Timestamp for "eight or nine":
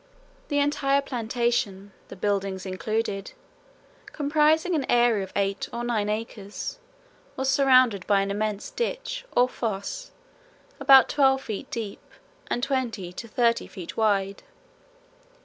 5.35-6.09